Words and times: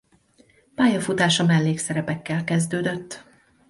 Pályafutása 0.75 1.45
mellékszerepekkel 1.45 2.43
kezdődött. 2.43 3.23